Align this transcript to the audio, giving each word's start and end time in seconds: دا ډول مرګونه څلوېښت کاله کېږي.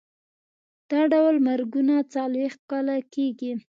دا 0.91 1.01
ډول 1.13 1.35
مرګونه 1.47 1.95
څلوېښت 2.13 2.59
کاله 2.71 2.97
کېږي. 3.13 3.51